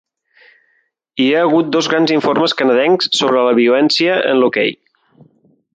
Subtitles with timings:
[1.25, 4.75] Hi ha hagut dos grans informes canadencs sobre la violència en l'hoquei.